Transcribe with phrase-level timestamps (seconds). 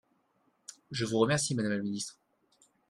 [0.89, 2.17] Je vous remercie, madame la ministre